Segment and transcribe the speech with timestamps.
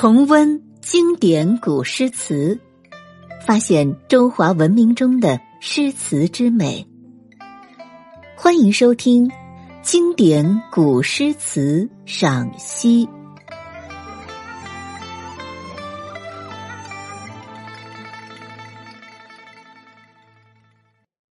[0.00, 2.60] 重温经典古诗词，
[3.44, 6.86] 发现中华文明中的诗词之美。
[8.36, 9.28] 欢迎收听
[9.82, 13.06] 《经典古诗词赏析》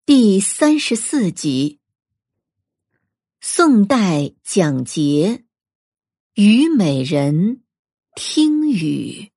[0.07, 1.81] 第三十四集。
[3.41, 5.43] 宋代蒋捷
[6.41, 7.35] 《虞美人》
[8.15, 9.31] 听雨。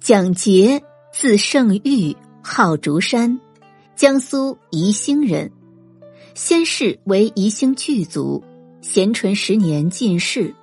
[0.00, 0.80] 蒋捷
[1.12, 3.40] 字圣玉，号竹山，
[3.96, 5.50] 江苏宜兴人。
[6.34, 8.44] 先世为宜兴巨族，
[8.80, 10.54] 咸淳十年进士。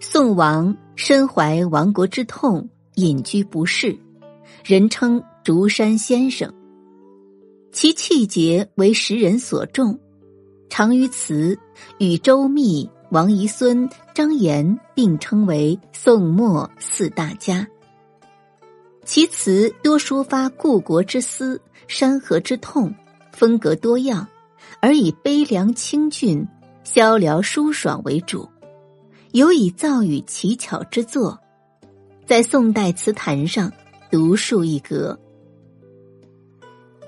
[0.00, 3.96] 宋王身怀亡国之痛，隐居不仕，
[4.64, 6.52] 人称竹山先生。
[7.70, 9.96] 其气节为时人所重，
[10.68, 11.56] 常于词
[11.98, 17.64] 与周密、王遗孙、张炎并称为宋末四大家。
[19.04, 22.92] 其词多抒发故国之思、山河之痛，
[23.30, 24.26] 风格多样，
[24.80, 26.44] 而以悲凉清俊、
[26.82, 28.48] 萧辽舒爽为主，
[29.30, 31.38] 尤以造语奇巧之作，
[32.26, 33.70] 在宋代词坛上
[34.10, 35.16] 独树一格。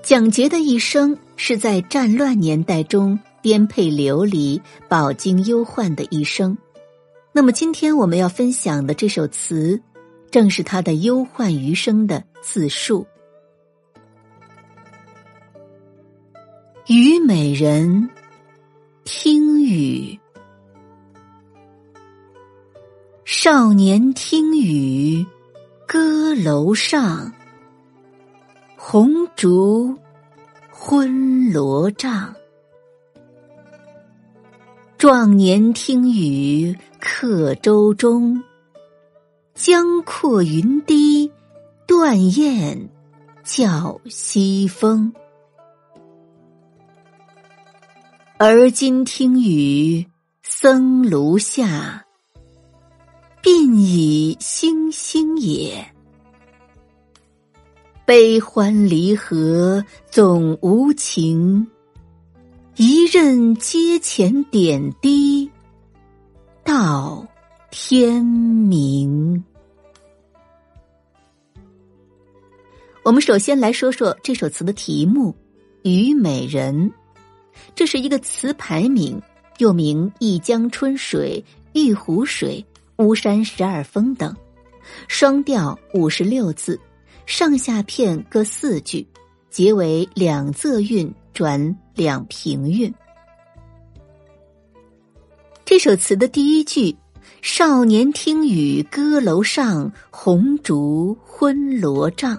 [0.01, 6.57] 蒋捷的一生是在战乱年代中颠沛流离、饱经忧患的一生。
[7.31, 9.81] 那么，今天我们要分享的这首词，
[10.29, 13.07] 正是他的忧患余生的自述。
[16.93, 18.09] 《虞美人》
[19.05, 20.19] 听雨，
[23.23, 25.25] 少年听雨
[25.87, 27.31] 歌楼上。
[28.75, 29.97] 红烛
[30.69, 32.35] 昏罗帐，
[34.97, 38.41] 壮年听雨客舟中。
[39.53, 41.31] 江阔云低，
[41.85, 42.89] 断雁
[43.43, 45.13] 叫西风。
[48.39, 50.03] 而今听雨
[50.41, 52.03] 僧庐下，
[53.43, 55.85] 鬓已星星也。
[58.03, 61.67] 悲欢离合总无情，
[62.79, 65.49] 一任阶前点滴
[66.63, 67.25] 到
[67.71, 69.43] 天明。
[73.03, 75.31] 我们首先来说说这首词的题目
[75.81, 76.91] 《虞美人》，
[77.73, 79.19] 这是一个词牌名，
[79.57, 81.43] 又名《一江春水》
[81.83, 82.63] 《玉湖水》
[83.03, 84.35] 《巫山十二峰》等，
[85.07, 86.79] 双调五十六字。
[87.25, 89.07] 上下片各四句，
[89.49, 92.91] 结为两仄韵转两平韵。
[95.63, 96.97] 这首词的第一句
[97.43, 102.35] “少年听雨歌楼上，红烛昏罗帐”，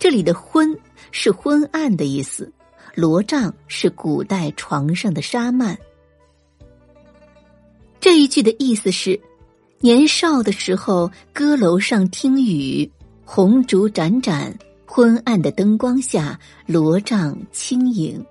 [0.00, 0.76] 这里的“昏”
[1.12, 2.52] 是昏暗的意思
[2.96, 5.76] ，“罗帐”是古代床上的纱幔。
[8.00, 9.20] 这一句的意思是，
[9.78, 12.90] 年少的时候，歌楼上听雨。
[13.24, 14.52] 红烛盏盏，
[14.94, 18.22] 昏暗的灯光下，罗帐轻盈。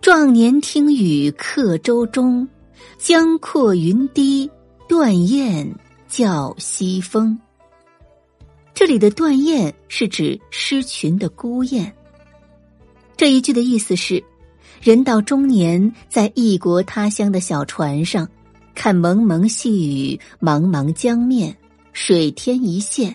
[0.00, 2.48] 壮年听雨客舟中，
[2.96, 4.50] 江阔云低，
[4.88, 5.70] 断雁
[6.08, 7.38] 叫西风。
[8.72, 11.92] 这里的断雁是指失群的孤雁。
[13.18, 14.24] 这一句的意思是：
[14.80, 18.26] 人到中年，在异国他乡的小船上，
[18.74, 21.54] 看蒙蒙细雨，茫茫江面。
[21.92, 23.14] 水天一线，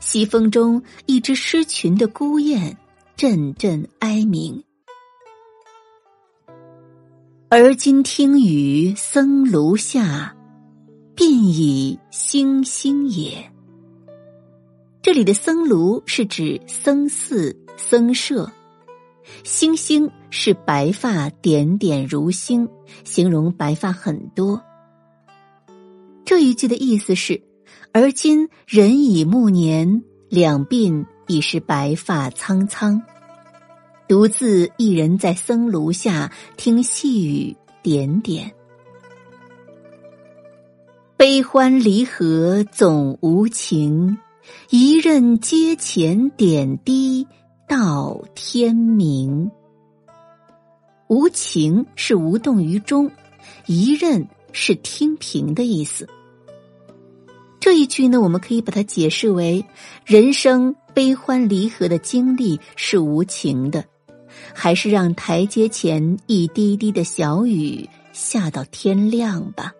[0.00, 2.76] 西风中一只失群的孤雁，
[3.16, 4.62] 阵阵哀鸣。
[7.48, 10.36] 而今听雨僧庐下，
[11.16, 13.50] 鬓已星星也。
[15.02, 18.50] 这里的僧庐是指僧寺、僧舍，
[19.42, 22.68] 星星是白发点点如星，
[23.02, 24.62] 形容白发很多。
[26.24, 27.47] 这一句的意思是。
[27.92, 33.02] 而今人已暮年，两鬓已是白发苍苍，
[34.06, 38.52] 独自一人在僧庐下听细雨点点。
[41.16, 44.18] 悲欢离合总无情，
[44.70, 47.26] 一任阶前点滴
[47.68, 49.50] 到天明。
[51.08, 53.10] 无情是无动于衷，
[53.66, 56.08] 一任是听凭的意思。
[57.60, 59.64] 这一句呢，我们可以把它解释为：
[60.04, 63.84] 人生悲欢离合的经历是无情的，
[64.54, 69.72] 还是让台阶前一滴滴的小雨下到天亮吧。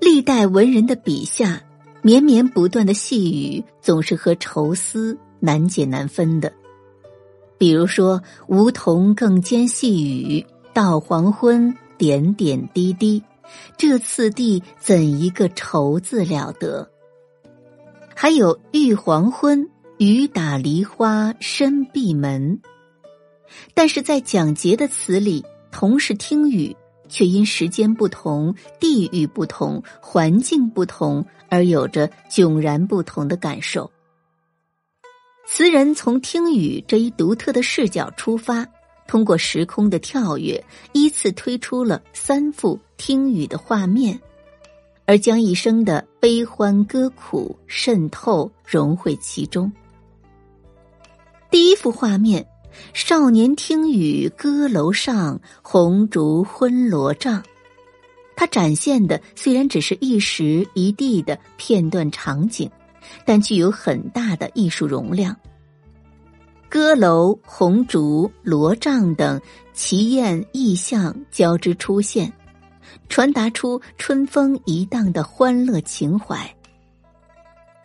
[0.00, 1.62] 历代文人的笔下，
[2.00, 6.52] 绵绵不断的细雨总是和愁思难解难分的。
[7.58, 13.22] 比如说“梧桐更兼细雨，到黄昏点点滴滴”，
[13.76, 16.90] 这次第怎一个愁字了得？
[18.14, 19.68] 还有“欲黄昏，
[19.98, 22.60] 雨打梨花深闭门”，
[23.74, 26.76] 但是在蒋捷的词里，同是听雨。
[27.06, 33.92] 却因时间不同、地域不同、环境不同，而有着迥然不同的感受。
[35.46, 38.66] 词人从听雨这一独特的视角出发，
[39.06, 40.62] 通过时空的跳跃，
[40.92, 44.20] 依次推出了三幅听雨的画面，
[45.06, 49.70] 而将一生的悲欢歌苦渗透融汇其中。
[51.50, 52.46] 第一幅画面。
[52.92, 57.40] 少年听雨歌楼上，红烛昏罗帐。
[58.34, 62.68] 它展现的虽然只是一时一地的片段场景，
[63.24, 65.36] 但具有很大的艺术容量。
[66.74, 69.40] 歌楼、红烛、罗帐等
[69.72, 72.32] 奇艳异象交织出现，
[73.08, 76.36] 传达出春风一荡的欢乐情怀。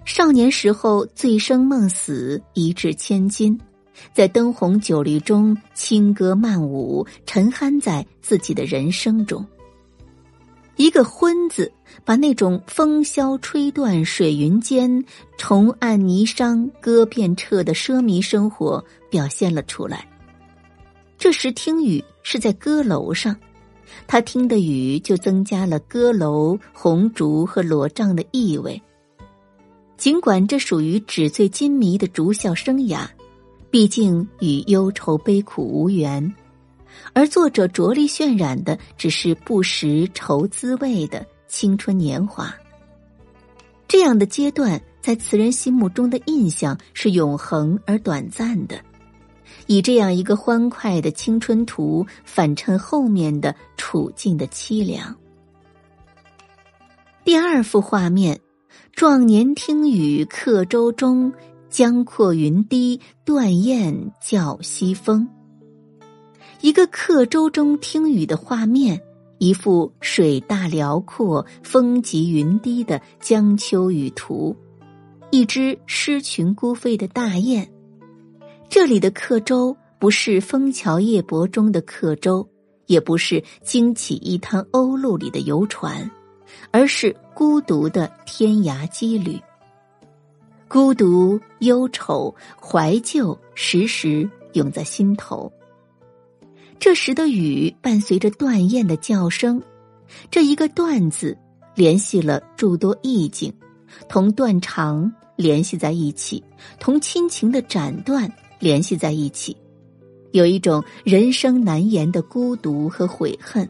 [0.06, 3.56] 少年时候醉生梦死，一掷千金。
[4.12, 9.46] 在灯红酒绿中轻歌曼舞，沉酣在自己的人生中。
[10.80, 11.70] 一个“昏”字，
[12.06, 15.04] 把那种风萧吹断水云间，
[15.38, 20.08] 重按霓裳歌遍彻的奢靡生活表现了出来。
[21.18, 23.36] 这时听雨是在歌楼上，
[24.08, 28.82] 他听的雨就增加了歌楼、红烛和罗帐的意味。
[29.98, 33.06] 尽管这属于纸醉金迷的竹笑生涯。
[33.72, 36.34] 毕竟与忧愁悲苦无缘，
[37.14, 42.54] 而作者着力渲染的只是不识愁滋味的青春年华。
[43.88, 48.80] 这样的阶段在词人心目中的印象是永恒而短暂的，
[49.66, 55.16] 以这样一个欢快的青春图反衬后面的处境的凄凉。
[57.24, 58.40] 第二幅画面，
[58.94, 61.34] 壮年听雨客舟中。
[61.70, 65.30] 江阔云低，断雁叫西风。
[66.62, 69.02] 一个客舟中听雨的画面，
[69.38, 74.54] 一幅水大辽阔、风急云低的江秋雨图，
[75.32, 77.66] 一只失群孤飞的大雁。
[78.68, 82.46] 这里的客舟不是枫桥夜泊中的客舟，
[82.88, 86.12] 也不是惊起一滩鸥鹭里的游船，
[86.72, 89.40] 而是孤独的天涯羁旅。
[90.68, 95.50] 孤独、忧愁、怀旧，时时涌在心头。
[96.80, 99.62] 这时的雨伴随着断雁的叫声，
[100.32, 101.38] 这一个“断”字
[101.76, 103.54] 联系了诸多意境，
[104.08, 106.44] 同断肠联系在一起，
[106.80, 109.56] 同亲情的斩断联系在一起，
[110.32, 113.68] 有一种人生难言的孤独和悔恨。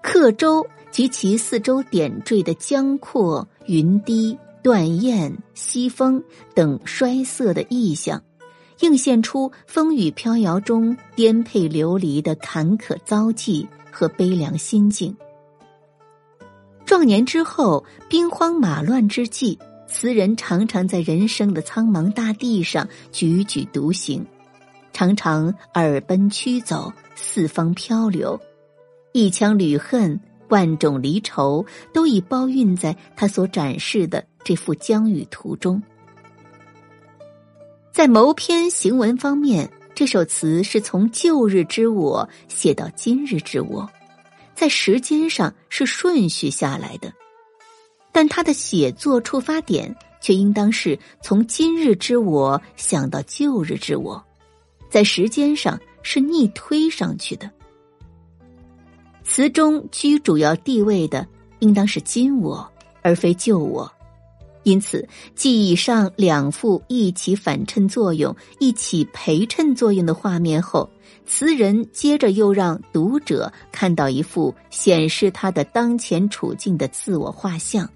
[0.00, 4.38] 客舟及其四周点缀的江阔云低。
[4.60, 6.22] 断雁、西风
[6.52, 8.20] 等衰色的意象，
[8.80, 15.16] 映现出风雨飘摇中颠沛流离的坎坷遭际和悲凉心境。
[16.84, 24.24] 壮年之后，兵荒马乱之际，词人常常在人生的苍茫大地上踽踽独行，
[24.92, 28.40] 常常耳奔驱走，四方漂流，
[29.12, 30.20] 一腔旅恨。
[30.50, 31.62] 万种离愁
[31.92, 35.82] 都已包蕴在他所展示的这幅江雨图中。
[37.98, 43.90] 在谋篇行文方面，这首词是从旧日之我写到今日之我，
[44.54, 47.12] 在时间上是顺序下来的，
[48.12, 54.24] 但他的写作出发点却应当是从今日之我想到旧日之我，
[54.88, 57.50] 在时间上是逆推上去的。
[59.24, 61.26] 词中居主要地位的
[61.58, 63.92] 应当是今我，而非旧我，
[64.64, 70.88] 因此，继以上两幅一起反衬作用、一起陪衬作用的画面后，
[71.26, 77.88] 词人接着又让读者看到一幅显示他的当前处境的自我画像。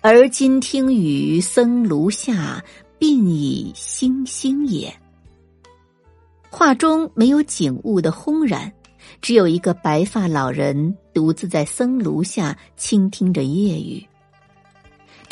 [0.00, 2.64] 而今听雨僧庐下，
[2.98, 4.92] 鬓已星星也。
[6.50, 8.72] 画中没有景物的轰然。
[9.20, 14.04] 只有一个白发老人独自在僧庐下倾听着夜雨，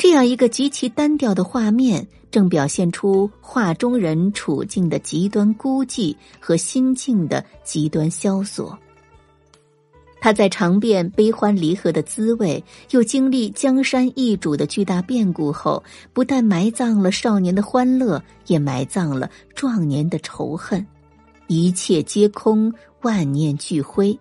[0.01, 8.75] 这样一个极其单调的画面，正表现出画中人处境的极端孤寂和心境的极端萧索。
[10.19, 20.83] 他在尝遍悲欢离合的滋味，又经历江山易主的巨大变故后，不但埋葬了少年的欢乐，也埋葬了壮年的仇恨，
[21.45, 24.17] 一切皆空，万念俱灰。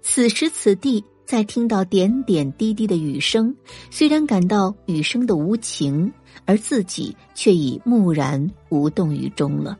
[0.00, 3.54] 此时此地，在听到点点滴滴的雨声，
[3.90, 6.10] 虽然感到雨声的无情，
[6.44, 9.76] 而自己却已木然无动于衷了。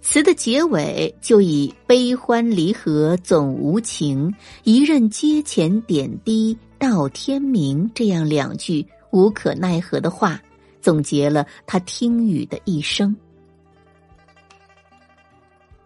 [0.00, 4.34] 词的结尾就以“悲欢离合总无情，
[4.64, 10.40] 一任阶前点滴到天明”这样两句无可奈何的话，
[10.80, 13.14] 总结了他听雨的一生。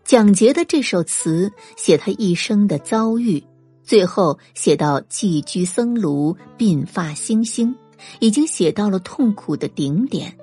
[0.05, 3.43] 蒋捷的这首词写他一生的遭遇，
[3.83, 7.75] 最后写到寄居僧庐，鬓发星星，
[8.21, 10.37] 已经写到了痛苦的顶点。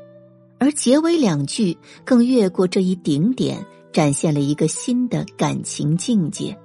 [0.60, 6.58] 而结尾两句更越过这一顶点，展现了一个新的感情境界。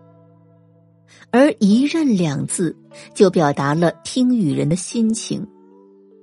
[1.30, 2.76] 而“一任”两字
[3.14, 5.46] 就表达了听雨人的心情，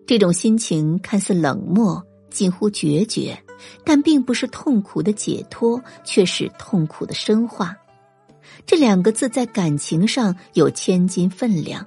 [0.05, 3.37] 这种心情看似冷漠，近乎决绝，
[3.83, 7.75] 但并不是痛苦的解脱，却是痛苦的深化。
[8.65, 11.85] 这两个字在感情上有千斤分量，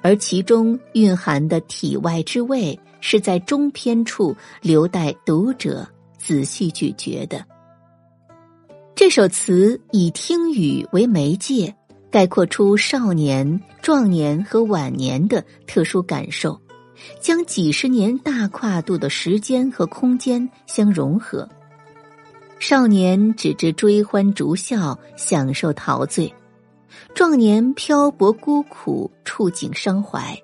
[0.00, 2.78] 而其中蕴含的体外之味。
[3.04, 5.84] 是在中篇处留待读者
[6.18, 7.44] 仔细咀嚼的。
[8.94, 11.74] 这首词以听雨为媒介，
[12.12, 16.56] 概括出少年、壮年和晚年的特殊感受，
[17.20, 21.48] 将几十年大跨度的时间和空间相融合。
[22.62, 26.32] 少年只知追欢逐笑，享受陶醉；
[27.12, 30.40] 壮年漂泊孤苦，触景伤怀。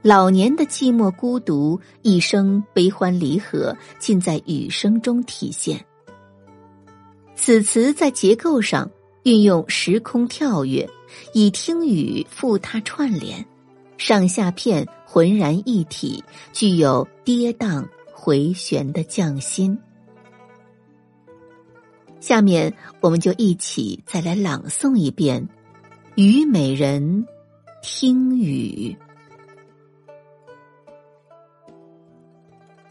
[0.00, 5.84] 老年的寂寞孤独，一生悲欢离合，尽在雨声中体现。
[7.36, 8.90] 此词在结构上
[9.24, 10.88] 运用时空跳跃，
[11.34, 13.44] 以听雨附沓串联，
[13.98, 16.24] 上下片浑然一体，
[16.54, 19.78] 具有跌宕回旋的匠心。
[22.20, 25.42] 下面，我们就一起再来朗诵一遍
[26.16, 27.24] 《虞美人》，
[27.82, 28.94] 听雨。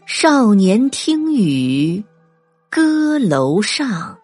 [0.04, 2.02] 少年听雨
[2.68, 4.18] 歌楼上，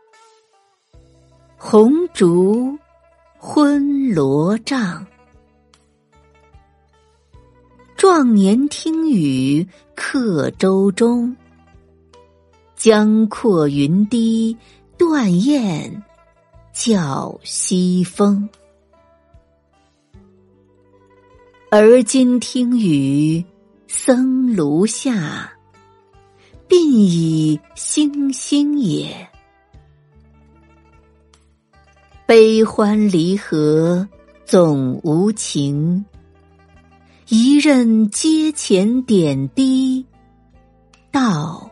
[1.57, 2.77] 红烛
[3.39, 5.07] 昏罗帐。
[7.97, 11.35] 壮年听雨客舟中，
[12.75, 14.55] 江阔云低
[14.99, 16.03] 断雁
[16.73, 18.49] 叫西风。
[21.71, 23.45] 而今听雨
[23.87, 25.53] 僧庐下。
[26.69, 29.29] 鬓已星星也，
[32.26, 34.09] 悲欢离合
[34.45, 36.05] 总无情。
[37.29, 40.05] 一任阶前点滴
[41.12, 41.71] 到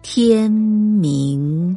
[0.00, 1.76] 天明。